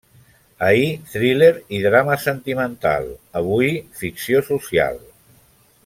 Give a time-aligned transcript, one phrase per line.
[0.67, 3.05] Ahir, thriller i drama sentimental;
[3.43, 4.99] avui, ficció social.